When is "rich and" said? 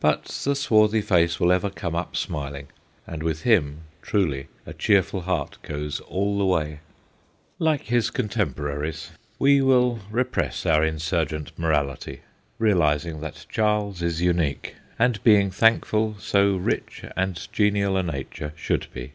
16.56-17.46